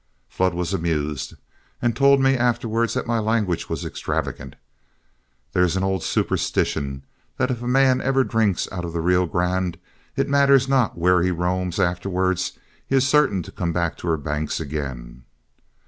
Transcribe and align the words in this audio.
Flood 0.29 0.55
was 0.55 0.73
amused, 0.73 1.35
and 1.79 1.95
told 1.95 2.19
me 2.19 2.35
afterward 2.35 2.89
that 2.89 3.05
my 3.05 3.19
language 3.19 3.69
was 3.69 3.85
extravagant. 3.85 4.55
There 5.53 5.61
is 5.63 5.75
an 5.75 5.83
old 5.83 6.01
superstition 6.01 7.03
that 7.37 7.51
if 7.51 7.61
a 7.61 7.67
man 7.67 8.01
ever 8.01 8.23
drinks 8.23 8.67
out 8.71 8.83
of 8.83 8.93
the 8.93 8.99
Rio 8.99 9.27
Grande, 9.27 9.77
it 10.15 10.27
matters 10.27 10.67
not 10.67 10.97
where 10.97 11.21
he 11.21 11.29
roams 11.29 11.79
afterward, 11.79 12.41
he 12.83 12.95
is 12.95 13.07
certain 13.07 13.43
to 13.43 13.51
come 13.51 13.73
back 13.73 13.95
to 13.97 14.07
her 14.07 14.17
banks 14.17 14.59
again. 14.59 15.21